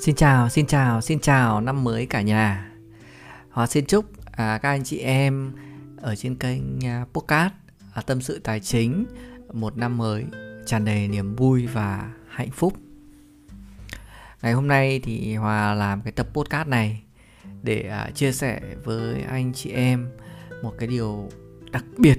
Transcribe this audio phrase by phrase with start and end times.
[0.00, 2.72] Xin chào, xin chào, xin chào năm mới cả nhà.
[3.50, 5.52] Hòa xin chúc à, các anh chị em
[5.96, 7.52] ở trên kênh à, podcast
[7.94, 9.04] à, Tâm sự Tài chính
[9.52, 10.24] một năm mới
[10.66, 12.74] tràn đầy niềm vui và hạnh phúc.
[14.42, 17.02] Ngày hôm nay thì Hòa làm cái tập podcast này
[17.62, 20.08] để à, chia sẻ với anh chị em
[20.62, 21.28] một cái điều
[21.70, 22.18] đặc biệt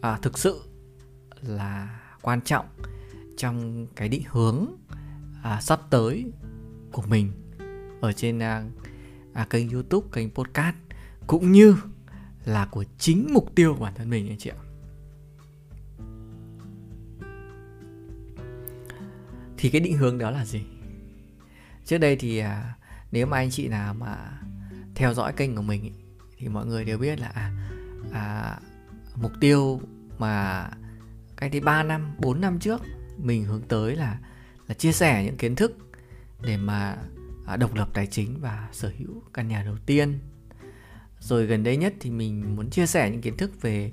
[0.00, 0.60] à, thực sự
[1.42, 2.66] là quan trọng
[3.36, 4.66] trong cái định hướng
[5.42, 6.32] à, sắp tới
[6.92, 7.32] của mình
[8.00, 8.64] ở trên à,
[9.32, 10.76] à, kênh youtube kênh podcast
[11.26, 11.76] cũng như
[12.44, 14.60] là của chính mục tiêu của bản thân mình anh chị ạ.
[19.56, 20.60] Thì cái định hướng đó là gì?
[21.84, 22.74] Trước đây thì à,
[23.12, 24.40] nếu mà anh chị nào mà
[24.94, 25.90] theo dõi kênh của mình ý,
[26.38, 27.52] thì mọi người đều biết là à,
[28.12, 28.56] à,
[29.14, 29.80] mục tiêu
[30.18, 30.66] mà
[31.36, 32.82] cách đây 3 năm 4 năm trước
[33.16, 34.18] mình hướng tới là
[34.68, 35.76] là chia sẻ những kiến thức
[36.42, 36.96] để mà
[37.46, 40.18] à, độc lập tài chính và sở hữu căn nhà đầu tiên.
[41.18, 43.92] Rồi gần đây nhất thì mình muốn chia sẻ những kiến thức về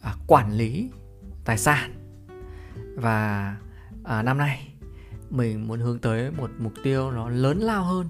[0.00, 0.90] à, quản lý
[1.44, 1.94] tài sản.
[2.96, 3.56] Và
[4.04, 4.74] à, năm nay
[5.30, 8.08] mình muốn hướng tới một mục tiêu nó lớn lao hơn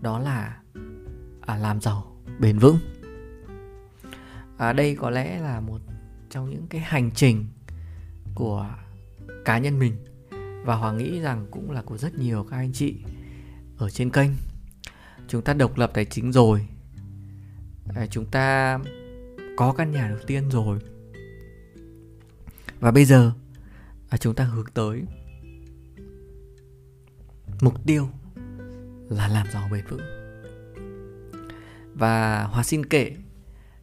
[0.00, 0.60] đó là
[1.40, 2.78] à, làm giàu bền vững.
[4.58, 5.80] À, đây có lẽ là một
[6.30, 7.46] trong những cái hành trình
[8.34, 8.70] của
[9.44, 9.96] cá nhân mình
[10.66, 12.96] và Hoàng nghĩ rằng cũng là của rất nhiều các anh chị
[13.78, 14.30] ở trên kênh.
[15.28, 16.66] Chúng ta độc lập tài chính rồi.
[17.94, 18.78] À, chúng ta
[19.56, 20.78] có căn nhà đầu tiên rồi.
[22.80, 23.32] Và bây giờ
[24.08, 25.02] à, chúng ta hướng tới
[27.60, 28.08] mục tiêu
[29.08, 30.00] là làm giàu bền vững.
[31.94, 33.16] Và Hòa xin kể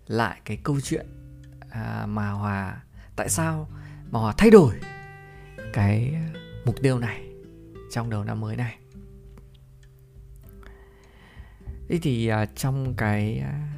[0.08, 1.06] lại cái câu chuyện
[1.70, 2.84] à, mà Hòa,
[3.16, 3.70] tại sao
[4.12, 4.76] mà Hòa thay đổi
[5.74, 6.16] cái
[6.66, 7.30] mục tiêu này,
[7.92, 8.80] trong đầu năm mới này.
[11.90, 13.74] Thế thì à, trong cái à,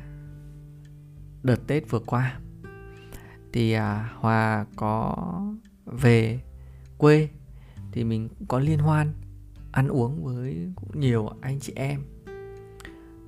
[1.43, 2.39] đợt tết vừa qua,
[3.53, 5.15] thì à, hòa có
[5.85, 6.39] về
[6.97, 7.29] quê
[7.91, 9.13] thì mình cũng có liên hoan,
[9.71, 12.01] ăn uống với cũng nhiều anh chị em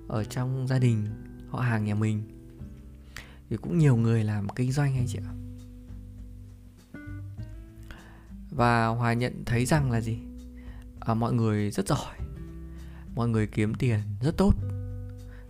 [0.07, 1.07] ở trong gia đình,
[1.49, 2.23] họ hàng nhà mình.
[3.49, 5.46] Thì cũng nhiều người làm kinh doanh anh chị ạ.
[8.57, 10.17] Và hòa nhận thấy rằng là gì?
[10.99, 12.15] À, mọi người rất giỏi.
[13.15, 14.53] Mọi người kiếm tiền rất tốt.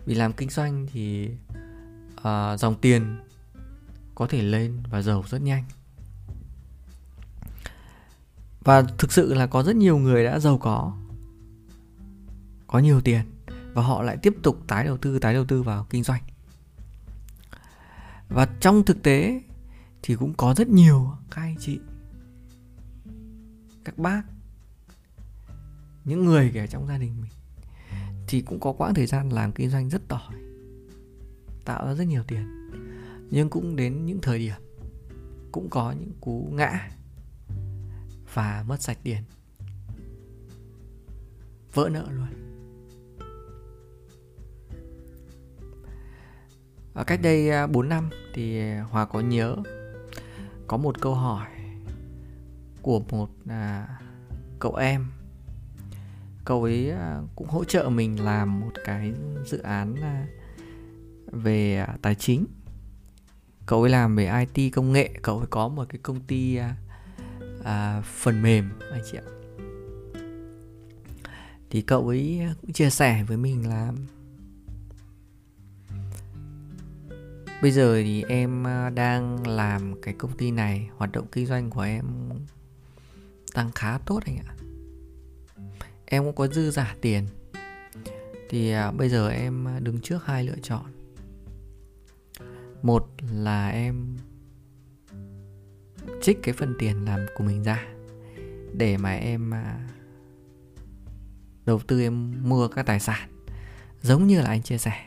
[0.06, 1.30] Vì làm kinh doanh thì
[2.22, 3.18] à, dòng tiền
[4.14, 5.64] có thể lên và giàu rất nhanh.
[8.60, 10.92] Và thực sự là có rất nhiều người đã giàu có.
[12.66, 13.22] Có nhiều tiền
[13.72, 16.22] và họ lại tiếp tục tái đầu tư tái đầu tư vào kinh doanh.
[18.28, 19.42] Và trong thực tế
[20.02, 21.78] thì cũng có rất nhiều các anh chị
[23.88, 24.22] các bác,
[26.04, 27.30] những người ở trong gia đình mình,
[28.28, 30.34] thì cũng có quãng thời gian làm kinh doanh rất tỏi,
[31.64, 32.46] tạo ra rất nhiều tiền.
[33.30, 34.54] Nhưng cũng đến những thời điểm,
[35.52, 36.90] cũng có những cú ngã
[38.34, 39.22] và mất sạch tiền.
[41.72, 42.28] Vỡ nợ luôn.
[46.94, 49.56] Ở cách đây à, 4 năm thì Hòa có nhớ,
[50.66, 51.57] có một câu hỏi
[52.88, 53.88] của một à,
[54.58, 55.06] cậu em.
[56.44, 59.12] Cậu ấy à, cũng hỗ trợ mình làm một cái
[59.44, 60.26] dự án à,
[61.32, 62.46] về à, tài chính.
[63.66, 66.76] Cậu ấy làm về IT công nghệ cậu ấy có một cái công ty à,
[67.64, 69.26] à, phần mềm anh chị ạ.
[71.70, 73.92] Thì cậu ấy cũng chia sẻ với mình là
[77.62, 81.70] bây giờ thì em à, đang làm cái công ty này hoạt động kinh doanh
[81.70, 82.04] của em
[83.58, 84.54] tăng khá tốt anh ạ.
[86.04, 87.26] Em cũng có dư giả tiền.
[88.48, 90.84] Thì à, bây giờ em đứng trước hai lựa chọn.
[92.82, 94.16] Một là em
[96.22, 97.86] trích cái phần tiền làm của mình ra
[98.74, 99.88] để mà em à,
[101.66, 103.28] đầu tư em mua các tài sản,
[104.02, 105.04] giống như là anh chia sẻ.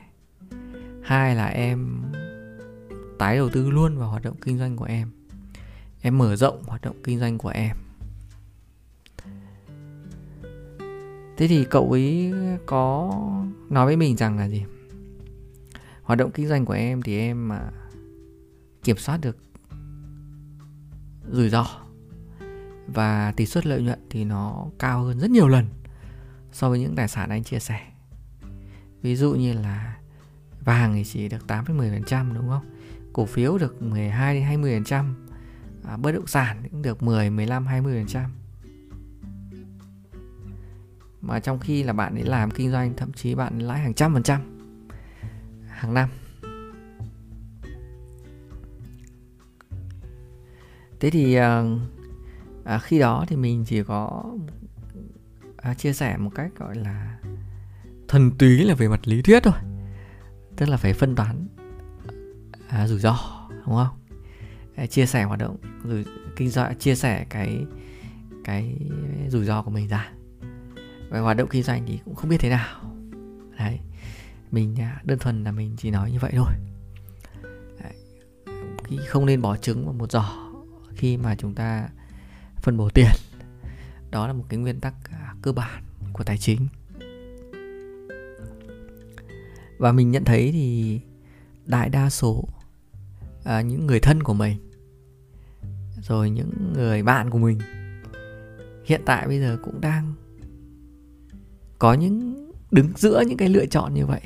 [1.03, 2.01] Hai là em
[3.19, 5.11] tái đầu tư luôn vào hoạt động kinh doanh của em.
[6.01, 7.77] Em mở rộng hoạt động kinh doanh của em.
[11.37, 12.33] Thế thì cậu ấy
[12.65, 13.11] có
[13.69, 14.63] nói với mình rằng là gì
[16.03, 17.69] hoạt động kinh doanh của em thì em mà
[18.83, 19.37] kiểm soát được
[21.31, 21.65] rủi ro
[22.87, 25.65] và tỷ suất lợi nhuận thì nó cao hơn rất nhiều lần
[26.51, 27.91] so với những tài sản anh chia sẻ
[29.01, 29.97] ví dụ như là
[30.65, 32.65] vàng thì chỉ được 8 10% đúng không?
[33.13, 35.13] Cổ phiếu được 12 đến 20%,
[35.83, 38.21] à, bất động sản cũng được 10 15 20%
[41.21, 44.13] mà trong khi là bạn ấy làm kinh doanh thậm chí bạn lãi hàng trăm
[44.13, 44.41] phần trăm.
[45.67, 46.09] Hàng năm.
[50.99, 51.63] Thế thì à,
[52.63, 54.23] à, khi đó thì mình chỉ có
[55.57, 57.17] à, chia sẻ một cách gọi là
[58.07, 59.53] thuần túy là về mặt lý thuyết thôi.
[60.55, 61.47] Tức là phải phân toán
[62.67, 63.17] à, rủi ro
[63.49, 63.99] đúng không?
[64.75, 67.65] À, chia sẻ hoạt động rồi kinh doanh chia sẻ cái
[68.43, 68.77] cái
[69.29, 70.11] rủi ro của mình ra
[71.11, 72.81] về hoạt động kinh doanh thì cũng không biết thế nào.
[73.57, 73.79] Đấy
[74.51, 76.53] mình à, đơn thuần là mình chỉ nói như vậy thôi.
[77.83, 77.93] Đấy.
[79.07, 80.25] không nên bỏ trứng vào một giỏ
[80.95, 81.89] khi mà chúng ta
[82.57, 83.11] phân bổ tiền.
[84.11, 86.67] Đó là một cái nguyên tắc à, cơ bản của tài chính.
[89.77, 90.99] Và mình nhận thấy thì
[91.65, 92.43] đại đa số
[93.43, 94.57] à, những người thân của mình
[96.01, 97.59] rồi những người bạn của mình
[98.85, 100.13] hiện tại bây giờ cũng đang
[101.81, 104.21] có những đứng giữa những cái lựa chọn như vậy.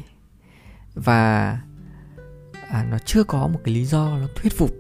[0.94, 1.52] Và
[2.70, 4.72] à, nó chưa có một cái lý do nó thuyết phục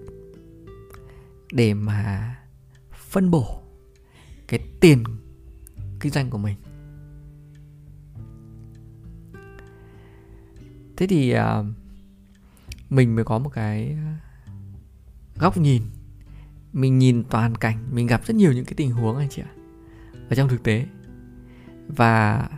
[1.51, 2.35] để mà
[2.93, 3.61] phân bổ
[4.47, 5.03] cái tiền
[5.99, 6.55] kinh doanh của mình.
[10.97, 11.63] Thế thì à,
[12.89, 13.97] mình mới có một cái
[15.35, 15.81] góc nhìn.
[16.73, 19.51] Mình nhìn toàn cảnh mình gặp rất nhiều những cái tình huống anh chị ạ
[20.29, 20.85] ở trong thực tế.
[21.87, 22.49] Và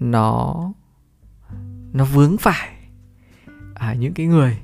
[0.00, 0.72] nó
[1.92, 2.76] nó vướng phải
[3.74, 4.58] à, những cái người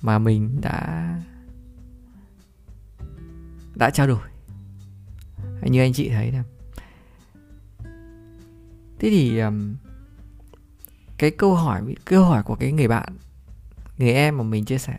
[0.00, 1.14] mà mình đã
[3.74, 4.28] đã trao đổi.
[5.62, 6.42] Như anh chị thấy nè
[8.98, 9.74] thế thì um,
[11.18, 13.16] cái câu hỏi câu hỏi của cái người bạn
[13.98, 14.98] người em mà mình chia sẻ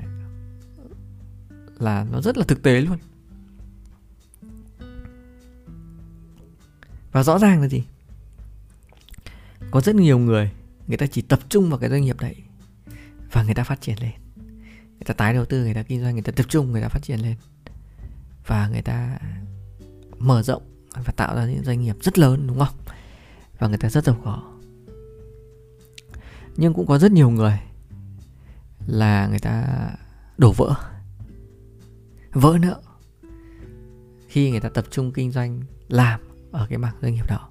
[1.79, 2.97] là nó rất là thực tế luôn.
[7.11, 7.83] Và rõ ràng là gì?
[9.71, 10.51] Có rất nhiều người
[10.87, 12.35] người ta chỉ tập trung vào cái doanh nghiệp đấy
[13.31, 14.11] và người ta phát triển lên.
[14.75, 16.87] Người ta tái đầu tư, người ta kinh doanh, người ta tập trung, người ta
[16.87, 17.35] phát triển lên.
[18.45, 19.19] Và người ta
[20.17, 20.63] mở rộng
[20.93, 22.75] và tạo ra những doanh nghiệp rất lớn, đúng không?
[23.59, 24.53] Và người ta rất giàu có.
[26.57, 27.59] Nhưng cũng có rất nhiều người
[28.87, 29.65] là người ta
[30.37, 30.75] đổ vỡ
[32.31, 32.81] vỡ nợ
[34.27, 36.19] khi người ta tập trung kinh doanh, làm
[36.51, 37.49] ở cái mảng doanh nghiệp đó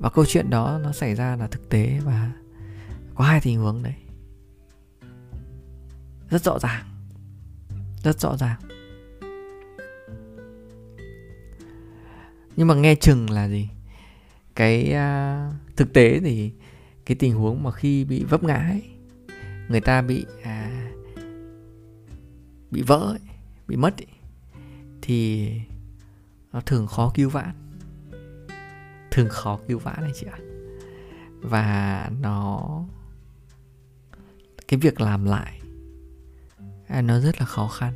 [0.00, 2.32] và câu chuyện đó nó xảy ra là thực tế và
[3.14, 3.94] có hai tình huống đấy.
[6.30, 6.84] Rất rõ ràng.
[8.04, 8.60] Rất rõ ràng.
[12.56, 13.68] Nhưng mà nghe chừng là gì?
[14.54, 16.52] Cái uh, thực tế thì
[17.06, 18.82] cái tình huống mà khi bị vấp ngã ấy,
[19.68, 20.90] người ta bị à,
[22.70, 23.30] bị vỡ ấy,
[23.66, 24.06] bị mất ấy,
[25.02, 25.50] thì
[26.52, 27.69] nó thường khó cứu vãn
[29.10, 30.38] thường khó cứu vãn này chị ạ.
[31.40, 32.84] Và nó
[34.68, 35.60] cái việc làm lại
[36.86, 37.94] à, nó rất là khó khăn.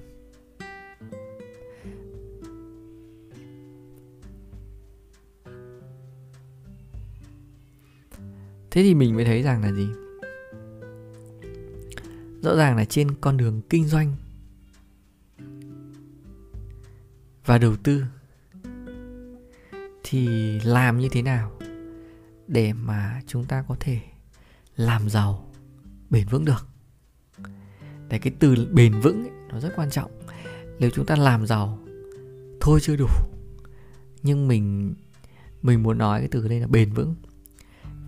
[8.70, 9.88] Thế thì mình mới thấy rằng là gì?
[12.42, 14.14] Rõ ràng là trên con đường kinh doanh
[17.46, 18.04] và đầu tư
[20.04, 20.28] thì
[20.60, 21.58] làm như thế nào
[22.46, 24.00] để mà chúng ta có thể
[24.76, 25.52] làm giàu
[26.10, 26.68] bền vững được?
[28.08, 30.10] Để cái từ bền vững ấy, nó rất quan trọng.
[30.78, 31.78] Nếu chúng ta làm giàu
[32.60, 33.08] thôi chưa đủ
[34.22, 34.94] nhưng mình
[35.62, 37.14] mình muốn nói cái từ đây là bền vững.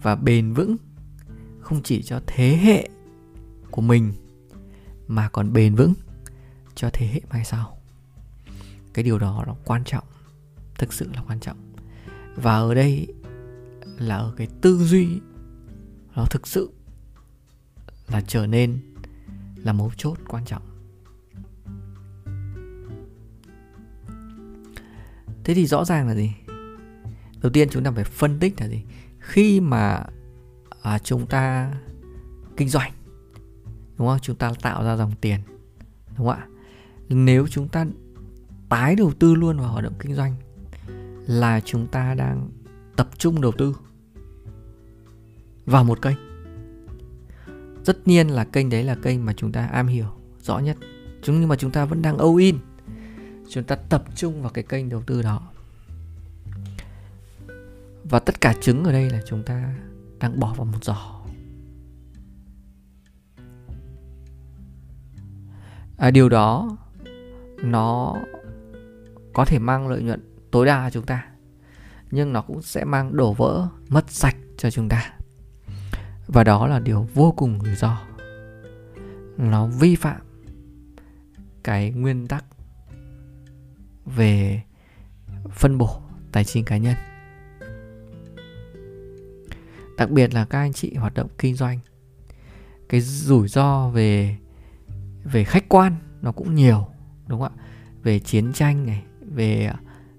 [0.03, 0.76] Và bền vững
[1.61, 2.88] không chỉ cho thế hệ
[3.71, 4.12] của mình
[5.07, 5.95] mà còn bền vững
[6.75, 7.79] cho thế hệ mai sau.
[8.93, 10.05] Cái điều đó nó quan trọng
[10.79, 11.65] thực sự là quan trọng
[12.37, 13.07] và ở đây
[13.99, 15.21] là ở cái tư duy
[16.16, 16.71] nó thực sự
[18.09, 18.78] là trở nên
[19.57, 20.62] là mấu chốt quan trọng.
[25.45, 26.33] Thế thì rõ ràng là gì?
[27.40, 28.83] Đầu tiên chúng ta phải phân tích là gì?
[29.19, 30.05] Khi mà
[30.83, 31.73] à, chúng ta
[32.57, 32.93] kinh doanh
[33.99, 34.19] đúng không?
[34.23, 35.40] Chúng ta tạo ra dòng tiền
[36.16, 36.47] đúng không ạ?
[37.09, 37.87] Nếu chúng ta
[38.69, 40.35] tái đầu tư luôn vào hoạt động kinh doanh
[41.26, 42.49] là chúng ta đang
[42.97, 43.76] tập trung đầu tư
[45.66, 46.16] vào một kênh.
[47.85, 50.06] Tất nhiên là kênh đấy là kênh mà chúng ta am hiểu
[50.42, 50.76] rõ nhất.
[51.23, 52.59] Chúng nhưng mà chúng ta vẫn đang âu in.
[53.49, 55.52] Chúng ta tập trung vào cái kênh đầu tư đó.
[58.04, 59.75] Và tất cả trứng ở đây là chúng ta
[60.21, 61.23] đang bỏ vào một giỏ.
[65.97, 66.76] À, điều đó
[67.62, 68.16] nó
[69.33, 71.26] có thể mang lợi nhuận tối đa cho chúng ta.
[72.11, 75.12] Nhưng nó cũng sẽ mang đổ vỡ, mất sạch cho chúng ta.
[76.26, 78.03] Và đó là điều vô cùng rủi ro.
[79.37, 80.21] Nó vi phạm
[81.65, 82.45] cái nguyên tắc
[84.05, 84.62] về
[85.50, 86.97] phân bổ tài chính cá nhân.
[89.99, 91.79] Đặc biệt là các anh chị hoạt động kinh doanh,
[92.88, 94.37] cái rủi ro về
[95.25, 96.88] về khách quan nó cũng nhiều,
[97.26, 97.62] đúng không ạ?
[98.03, 99.73] Về chiến tranh này, về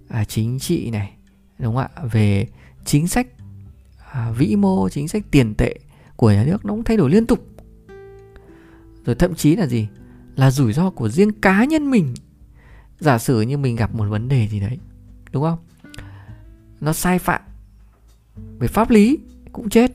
[0.09, 1.13] à, chính trị này
[1.59, 2.03] đúng không ạ?
[2.11, 2.47] Về
[2.85, 3.27] chính sách
[4.11, 5.79] à, vĩ mô chính sách tiền tệ
[6.15, 7.47] của nhà nước nó cũng thay đổi liên tục.
[9.05, 9.87] Rồi thậm chí là gì?
[10.35, 12.13] Là rủi ro của riêng cá nhân mình.
[12.99, 14.79] Giả sử như mình gặp một vấn đề gì đấy
[15.31, 15.59] đúng không?
[16.81, 17.41] Nó sai phạm
[18.59, 19.17] về pháp lý
[19.51, 19.91] cũng chết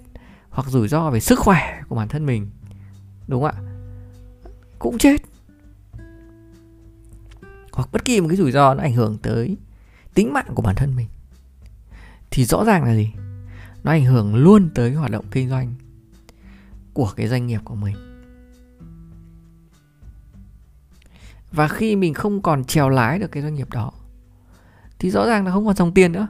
[0.51, 2.51] hoặc rủi ro về sức khỏe của bản thân mình
[3.29, 3.63] đúng không ạ?
[4.79, 5.23] Cũng chết.
[7.73, 9.57] Hoặc bất kỳ một cái rủi ro nó ảnh hưởng tới
[10.15, 11.09] tính mạng của bản thân mình,
[12.31, 13.13] thì rõ ràng là gì?
[13.85, 15.75] Nó ảnh hưởng luôn tới hoạt động kinh doanh
[16.93, 17.97] của cái doanh nghiệp của mình.
[21.53, 23.93] Và khi mình không còn trèo lái được cái doanh nghiệp đó,
[24.99, 26.29] thì rõ ràng là không còn dòng tiền nữa.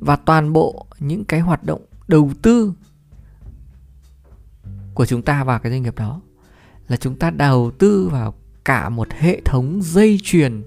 [0.00, 2.72] Và toàn bộ những cái hoạt động đầu tư
[4.94, 6.20] của chúng ta vào cái doanh nghiệp đó
[6.88, 8.34] là chúng ta đầu tư vào
[8.64, 10.62] cả một hệ thống dây chuyền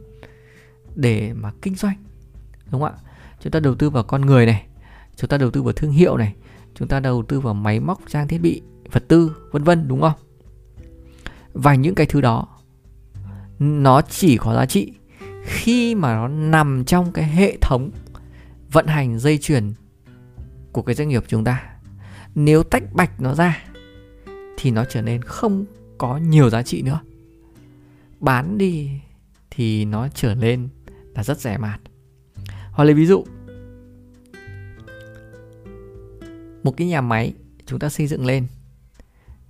[0.96, 1.96] để mà kinh doanh,
[2.72, 3.00] đúng không ạ?
[3.40, 4.66] Chúng ta đầu tư vào con người này,
[5.16, 6.36] chúng ta đầu tư vào thương hiệu này,
[6.76, 8.62] chúng ta đầu tư vào máy móc, trang thiết bị,
[8.92, 10.14] vật tư, vân vân, đúng không?
[11.54, 12.48] Và những cái thứ đó,
[13.60, 14.94] nó chỉ có giá trị
[15.44, 17.92] khi mà nó nằm trong cái hệ thống
[18.72, 19.74] vận hành dây chuyền
[20.72, 21.64] của cái doanh nghiệp chúng ta.
[22.36, 23.64] Nếu tách bạch nó ra,
[24.58, 25.66] thì nó trở nên không
[25.98, 27.00] có nhiều giá trị nữa.
[28.20, 28.90] Bán đi
[29.52, 30.70] thì nó trở nên
[31.16, 31.80] là rất rẻ mạt.
[32.72, 33.24] Hoặc lấy ví dụ,
[36.64, 37.34] một cái nhà máy
[37.66, 38.48] chúng ta xây dựng lên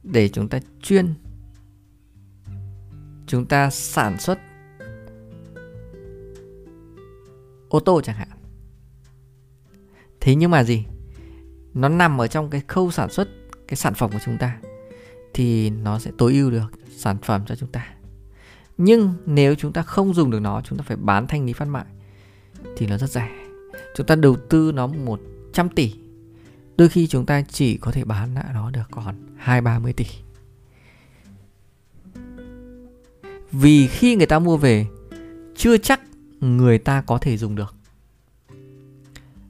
[0.03, 1.13] để chúng ta chuyên,
[3.27, 4.39] chúng ta sản xuất
[7.69, 8.29] ô tô chẳng hạn.
[10.19, 10.86] Thế nhưng mà gì?
[11.74, 13.27] Nó nằm ở trong cái khâu sản xuất,
[13.67, 14.60] cái sản phẩm của chúng ta,
[15.34, 17.95] thì nó sẽ tối ưu được sản phẩm cho chúng ta
[18.77, 21.67] nhưng nếu chúng ta không dùng được nó, chúng ta phải bán thanh lý phát
[21.67, 21.86] mại,
[22.77, 23.29] thì nó rất rẻ.
[23.96, 25.94] Chúng ta đầu tư nó 100 tỷ,
[26.77, 29.94] đôi khi chúng ta chỉ có thể bán lại nó được còn hai, ba mươi
[29.94, 30.05] tỷ.
[33.51, 34.86] Vì khi người ta mua về,
[35.55, 36.01] chưa chắc
[36.39, 37.75] người ta có thể dùng được.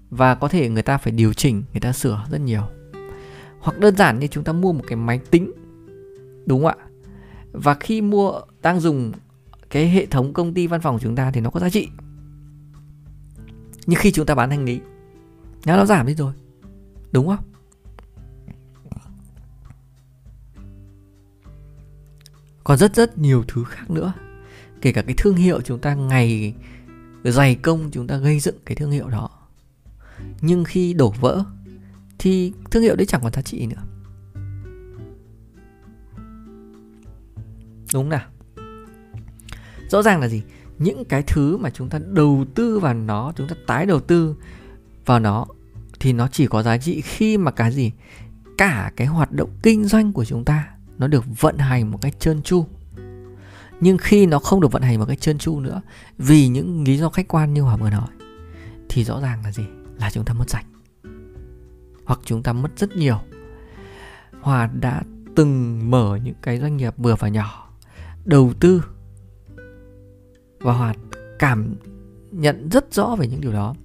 [0.10, 2.64] Và có thể người ta phải điều chỉnh, người ta sửa rất nhiều.
[3.60, 5.52] Hoặc đơn giản như chúng ta mua một cái máy tính,
[6.46, 6.85] đúng không ạ?
[7.58, 9.12] Và khi mua, đang dùng
[9.70, 11.88] cái hệ thống công ty văn phòng của chúng ta thì nó có giá trị.
[13.86, 14.80] Nhưng khi chúng ta bán hành lý,
[15.66, 16.34] nó giảm đi rồi.
[17.12, 17.46] Đúng không?
[22.64, 24.14] Còn rất rất nhiều thứ khác nữa.
[24.82, 26.54] Kể cả cái thương hiệu chúng ta ngày
[27.24, 29.30] dày công chúng ta gây dựng cái thương hiệu đó.
[30.42, 31.44] Nhưng khi đổ vỡ,
[32.20, 33.95] thì thương hiệu đấy chẳng còn giá trị nữa.
[37.94, 38.28] Đúng nào.
[39.90, 40.44] Rõ ràng là gì?
[40.78, 44.36] Những cái thứ mà chúng ta đầu tư vào nó, chúng ta tái đầu tư
[45.06, 45.46] vào nó
[46.00, 47.92] thì nó chỉ có giá trị khi mà cái gì?
[48.58, 52.20] Cả cái hoạt động kinh doanh của chúng ta nó được vận hành một cách
[52.20, 52.66] trơn tru.
[53.80, 55.82] Nhưng khi nó không được vận hành một cách trơn tru nữa,
[56.18, 58.08] vì những lý do khách quan như hòa vừa nói,
[58.90, 59.64] thì rõ ràng là gì?
[60.00, 60.66] Là chúng ta mất sạch.
[62.06, 63.18] Hoặc chúng ta mất rất nhiều.
[64.42, 65.02] Hòa đã
[65.36, 67.65] từng mở những cái doanh nghiệp vừa và nhỏ
[68.26, 68.84] đầu tư.
[70.60, 70.98] Và hoạt
[71.40, 71.76] cảm
[72.32, 73.76] nhận rất rõ về những điều đó.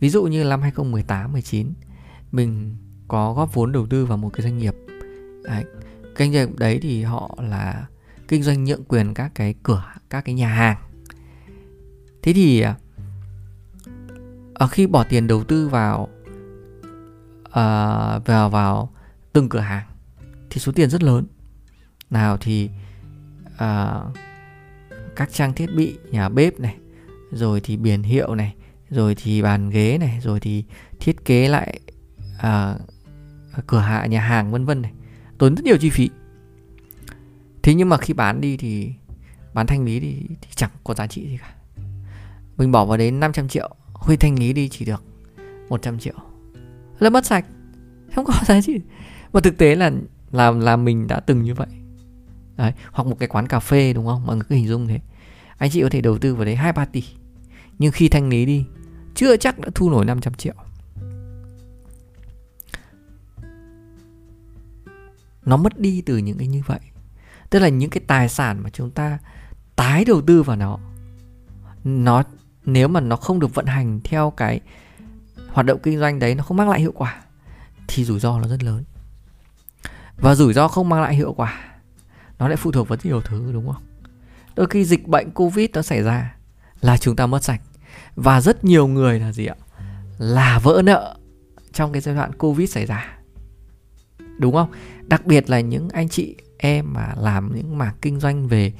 [0.00, 1.72] Ví dụ như năm 2018 19
[2.32, 2.76] mình
[3.08, 4.74] có góp vốn đầu tư vào một cái doanh nghiệp.
[5.44, 5.64] Đấy,
[6.16, 7.86] kinh doanh nghiệp đấy thì họ là
[8.28, 10.76] kinh doanh nhượng quyền các cái cửa các cái nhà hàng.
[12.22, 12.64] Thế thì
[14.54, 16.08] ở khi bỏ tiền đầu tư vào
[17.48, 18.92] uh, vào vào
[19.32, 19.86] từng cửa hàng
[20.50, 21.26] thì số tiền rất lớn.
[22.10, 22.70] Nào thì
[23.56, 24.00] à,
[25.16, 26.76] các trang thiết bị nhà bếp này
[27.32, 28.54] rồi thì biển hiệu này
[28.90, 30.64] rồi thì bàn ghế này rồi thì
[31.00, 31.80] thiết kế lại
[32.38, 32.76] à,
[33.66, 34.92] cửa hạ nhà hàng vân vân này
[35.38, 36.10] tốn rất nhiều chi phí.
[37.62, 38.92] Thế nhưng mà khi bán đi thì
[39.54, 41.54] bán thanh lý thì, thì chẳng có giá trị gì cả.
[42.56, 45.02] Mình bỏ vào đến 500 triệu Huy thanh lý đi chỉ được
[45.68, 46.14] 100 triệu.
[46.98, 47.44] Là mất sạch
[48.14, 48.80] Không có giá trị.
[49.32, 49.90] Mà thực tế là
[50.30, 51.66] làm là mình đã từng như vậy.
[52.56, 52.72] Đấy.
[52.92, 54.26] Hoặc một cái quán cà phê, đúng không?
[54.26, 55.00] Mọi người cứ hình dung thế.
[55.58, 57.04] Anh chị có thể đầu tư vào đấy 2-3 tỷ.
[57.78, 58.64] Nhưng khi thanh lý đi,
[59.14, 60.54] chưa chắc đã thu nổi 500 triệu.
[65.44, 66.80] Nó mất đi từ những cái như vậy.
[67.50, 69.18] Tức là những cái tài sản mà chúng ta
[69.76, 70.78] tái đầu tư vào nó
[71.84, 72.22] nó,
[72.64, 74.60] nếu mà nó không được vận hành theo cái
[75.48, 77.22] hoạt động kinh doanh đấy, nó không mang lại hiệu quả,
[77.88, 78.84] thì rủi ro nó rất lớn.
[80.16, 81.75] Và rủi ro không mang lại hiệu quả
[82.38, 83.82] nó lại phụ thuộc vào rất nhiều thứ đúng không?
[84.56, 86.36] Đôi khi dịch bệnh covid nó xảy ra
[86.80, 87.60] là chúng ta mất sạch.
[88.14, 89.56] Và rất nhiều người là gì ạ?
[90.18, 91.16] Là vỡ nợ
[91.72, 93.18] trong cái giai đoạn covid xảy ra.
[94.38, 94.70] Đúng không?
[95.02, 98.72] Đặc biệt là những anh chị em mà làm những mảng kinh doanh về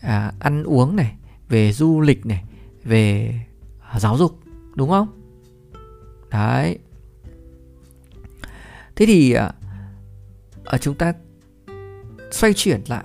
[0.00, 1.16] à, ăn uống này
[1.48, 2.44] về du lịch này
[2.84, 3.34] về
[3.98, 4.38] giáo dục
[4.74, 5.08] đúng không?
[6.30, 6.78] Đấy.
[8.96, 9.52] Thế thì à,
[10.64, 11.12] ở à, chúng ta
[12.34, 13.04] xoay chuyển lại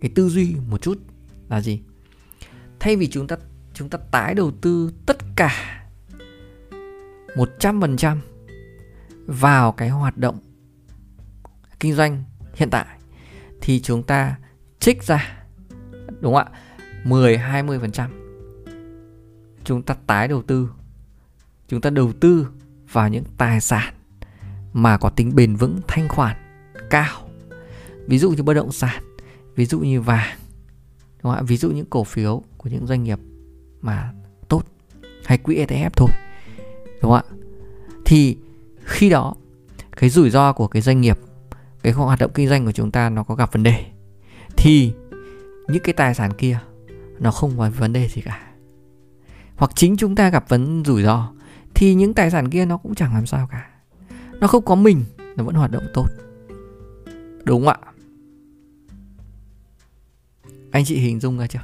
[0.00, 0.98] cái tư duy một chút
[1.48, 1.80] là gì?
[2.80, 3.36] Thay vì chúng ta
[3.74, 5.86] chúng ta tái đầu tư tất cả
[7.34, 8.16] 100%
[9.26, 10.38] vào cái hoạt động
[11.80, 12.86] kinh doanh hiện tại,
[13.60, 14.36] thì chúng ta
[14.80, 15.44] trích ra,
[16.20, 16.46] đúng không ạ?
[17.04, 18.08] 10 20%
[19.64, 20.70] chúng ta tái đầu tư,
[21.68, 22.48] chúng ta đầu tư
[22.92, 23.94] vào những tài sản
[24.72, 26.36] mà có tính bền vững, thanh khoản,
[26.90, 27.29] cao
[28.10, 29.02] ví dụ như bất động sản,
[29.56, 30.38] ví dụ như vàng,
[31.22, 31.42] đúng không ạ?
[31.42, 33.18] Ví dụ những cổ phiếu của những doanh nghiệp
[33.80, 34.12] mà
[34.48, 34.62] tốt
[35.24, 36.08] hay quỹ ETF thôi,
[37.02, 37.24] đúng không ạ?
[38.04, 38.36] Thì
[38.84, 39.34] khi đó,
[39.96, 41.18] cái rủi ro của cái doanh nghiệp,
[41.82, 43.84] cái hoạt động kinh doanh của chúng ta nó có gặp vấn đề.
[44.56, 44.92] Thì
[45.68, 46.58] những cái tài sản kia
[47.18, 48.46] nó không có vấn đề gì cả.
[49.56, 51.32] Hoặc chính chúng ta gặp vấn rủi ro,
[51.74, 53.70] thì những tài sản kia nó cũng chẳng làm sao cả.
[54.40, 55.04] Nó không có mình,
[55.36, 56.06] nó vẫn hoạt động tốt.
[57.44, 57.89] Đúng không ạ?
[60.70, 61.60] Anh chị hình dung ra chưa?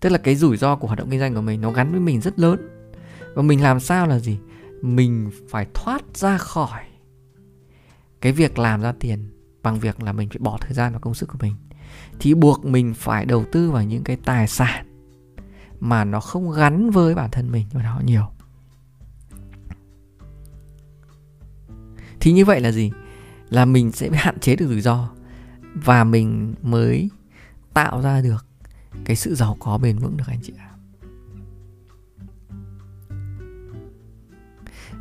[0.00, 2.00] Tức là cái rủi ro của hoạt động kinh doanh của mình nó gắn với
[2.00, 2.68] mình rất lớn.
[3.34, 4.38] Và mình làm sao là gì?
[4.82, 6.82] Mình phải thoát ra khỏi
[8.20, 9.30] cái việc làm ra tiền
[9.62, 11.54] bằng việc là mình phải bỏ thời gian và công sức của mình.
[12.20, 14.86] Thì buộc mình phải đầu tư vào những cái tài sản
[15.80, 18.26] mà nó không gắn với bản thân mình và nó nhiều.
[22.20, 22.92] Thì như vậy là gì?
[23.50, 25.10] Là mình sẽ hạn chế được rủi ro
[25.74, 27.10] và mình mới
[27.74, 28.46] tạo ra được
[29.04, 30.70] cái sự giàu có bền vững được anh chị ạ.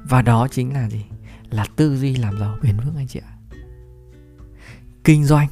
[0.03, 1.05] Và đó chính là gì?
[1.49, 3.34] Là tư duy làm giàu bền vững anh chị ạ.
[5.03, 5.47] Kinh doanh,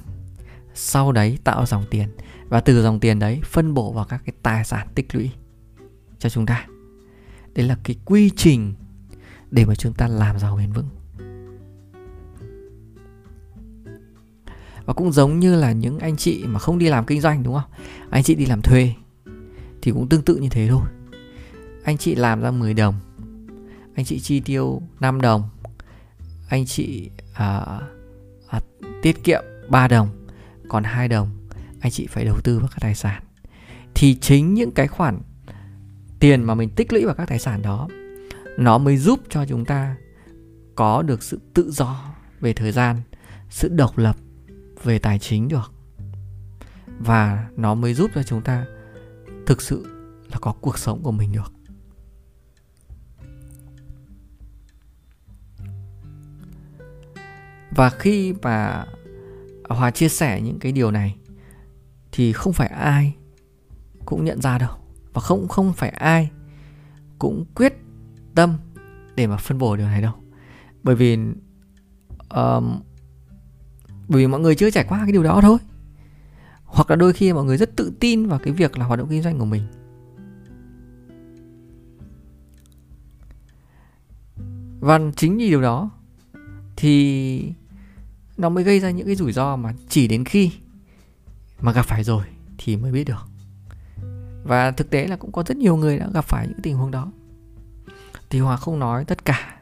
[0.73, 2.09] sau đấy tạo dòng tiền
[2.49, 5.31] và từ dòng tiền đấy phân bổ vào các cái tài sản tích lũy
[6.19, 6.67] cho chúng ta.
[7.55, 8.73] Đấy là cái quy trình
[9.51, 10.89] để mà chúng ta làm giàu bền vững.
[14.87, 17.53] Và cũng giống như là những anh chị mà không đi làm kinh doanh đúng
[17.53, 17.71] không?
[18.09, 18.93] Anh chị đi làm thuê
[19.81, 20.81] thì cũng tương tự như thế thôi.
[21.83, 22.95] Anh chị làm ra 10 đồng
[23.95, 25.49] anh chị chi tiêu 5 đồng
[26.49, 27.79] anh chị à,
[28.49, 28.59] à,
[29.01, 30.09] tiết kiệm 3 đồng
[30.67, 31.29] còn 2 đồng
[31.79, 33.23] anh chị phải đầu tư vào các tài sản.
[33.95, 35.19] Thì chính những cái khoản
[36.19, 37.87] tiền mà mình tích lũy vào các tài sản đó
[38.57, 39.95] nó mới giúp cho chúng ta
[40.75, 43.01] có được sự tự do về thời gian
[43.49, 44.15] sự độc lập
[44.87, 45.73] về tài chính được.
[46.99, 48.65] Và nó mới giúp cho chúng ta
[49.45, 49.85] thực sự
[50.31, 51.53] là có cuộc sống của mình được.
[57.71, 58.85] Và khi mà
[59.69, 61.15] hòa chia sẻ những cái điều này
[62.11, 63.15] thì không phải ai
[64.05, 64.75] cũng nhận ra đâu.
[65.13, 66.31] Và không không phải ai
[67.19, 67.73] cũng quyết
[68.35, 68.57] tâm
[69.15, 70.13] để mà phân bổ điều này đâu.
[70.83, 71.17] Bởi vì
[72.29, 72.79] um,
[74.07, 75.57] bởi vì mọi người chưa trải qua cái điều đó thôi.
[76.63, 79.09] Hoặc là đôi khi mọi người rất tự tin vào cái việc là hoạt động
[79.09, 79.63] kinh doanh của mình.
[84.79, 85.89] Và chính vì điều đó
[86.75, 87.53] thì
[88.37, 90.51] nó mới gây ra những cái rủi ro mà chỉ đến khi
[91.59, 92.25] mà gặp phải rồi
[92.57, 93.27] thì mới biết được.
[94.43, 96.91] Và thực tế là cũng có rất nhiều người đã gặp phải những tình huống
[96.91, 97.11] đó.
[98.29, 99.57] Thì hòa không nói tất cả.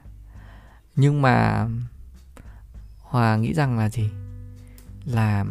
[0.95, 1.67] Nhưng mà
[2.99, 4.10] hòa nghĩ rằng là gì?
[5.05, 5.45] Là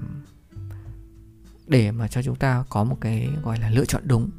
[1.67, 4.31] để mà cho chúng ta có một cái gọi là lựa chọn đúng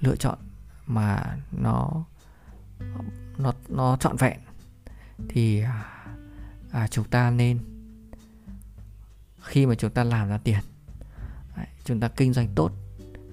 [0.00, 0.38] lựa chọn
[0.86, 2.04] mà nó
[3.38, 4.38] nó nó trọn vẹn
[5.28, 5.62] thì
[6.70, 7.58] à, chúng ta nên
[9.42, 10.60] khi mà chúng ta làm ra tiền
[11.84, 12.72] chúng ta kinh doanh tốt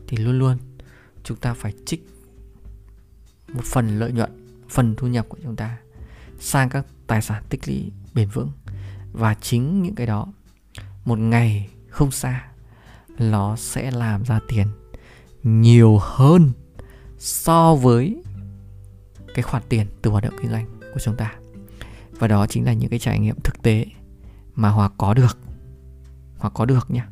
[0.07, 0.57] thì luôn luôn
[1.23, 2.07] chúng ta phải trích
[3.53, 4.31] một phần lợi nhuận
[4.69, 5.77] phần thu nhập của chúng ta
[6.39, 8.51] sang các tài sản tích lũy bền vững.
[9.11, 10.27] Và chính những cái đó
[11.05, 12.47] một ngày không xa
[13.19, 14.67] nó sẽ làm ra tiền
[15.43, 16.51] nhiều hơn
[17.17, 18.23] so với
[19.33, 21.35] cái khoản tiền từ hoạt động kinh doanh của chúng ta.
[22.11, 23.85] Và đó chính là những cái trải nghiệm thực tế
[24.55, 25.37] mà hòa có được.
[26.37, 27.03] Hoặc có được nhé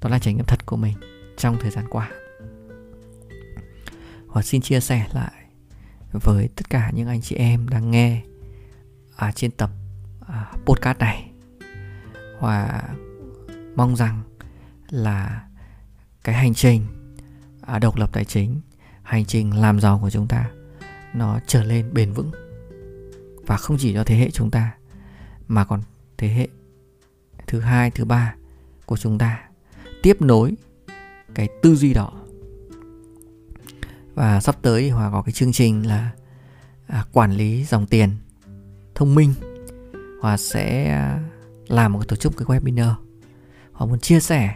[0.00, 0.94] đó là trải nghiệm thật của mình
[1.36, 2.10] trong thời gian qua.
[4.28, 5.32] Hòa xin chia sẻ lại
[6.12, 8.22] với tất cả những anh chị em đang nghe
[9.16, 9.70] ở trên tập
[10.26, 11.30] à, podcast này.
[12.38, 12.82] Hòa
[13.74, 14.22] mong rằng
[14.90, 15.46] là
[16.24, 16.86] cái hành trình
[17.60, 18.60] à, độc lập tài chính
[19.02, 20.50] hành trình làm giàu của chúng ta
[21.14, 22.30] nó trở lên bền vững.
[23.46, 24.74] Và không chỉ cho thế hệ chúng ta
[25.48, 25.82] mà còn
[26.18, 26.48] thế hệ
[27.46, 28.34] thứ hai thứ ba
[28.86, 29.42] của chúng ta
[30.02, 30.54] tiếp nối
[31.34, 32.12] cái tư duy đó.
[34.14, 36.10] Và sắp tới hòa có cái chương trình là
[36.86, 38.10] à, quản lý dòng tiền
[38.94, 39.34] thông minh.
[40.20, 41.22] Hòa sẽ à,
[41.68, 42.94] làm một tổ chức cái webinar
[43.72, 44.54] họ muốn chia sẻ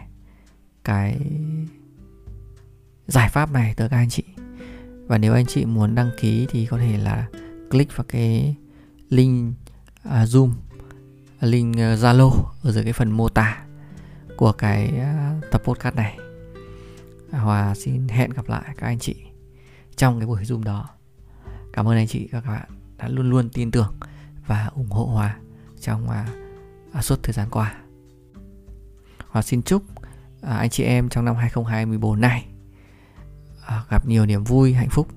[0.83, 1.19] cái
[3.07, 4.23] giải pháp này tới các anh chị.
[5.07, 7.27] Và nếu anh chị muốn đăng ký thì có thể là
[7.71, 8.55] click vào cái
[9.09, 9.55] link
[10.07, 10.51] uh, zoom
[11.39, 13.63] link à, zalo uh, ở dưới cái phần mô tả
[14.37, 16.17] của cái uh, tập podcast này.
[17.31, 19.15] Hòa xin hẹn gặp lại các anh chị
[19.95, 20.89] trong cái buổi zoom đó.
[21.73, 23.93] Cảm ơn anh chị và các bạn đã luôn luôn tin tưởng
[24.45, 25.37] và ủng hộ hòa
[25.81, 26.07] trong
[26.97, 27.75] uh, suốt thời gian qua
[29.37, 29.83] và xin chúc
[30.41, 32.45] à, anh chị em trong năm 2024 này
[33.65, 35.07] À, gặp nhiều niềm vui hạnh phúc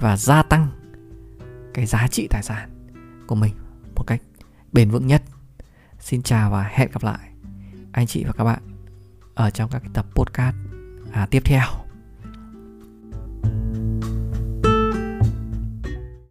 [0.00, 0.68] và gia tăng
[1.74, 2.70] cái giá trị tài sản
[3.26, 3.54] của mình
[3.94, 4.22] một cách
[4.72, 5.22] bền vững nhất.
[5.98, 7.30] Xin chào và hẹn gặp lại
[7.92, 8.62] anh chị và các bạn
[9.34, 10.56] ở trong các tập podcast
[11.12, 11.81] à, tiếp theo.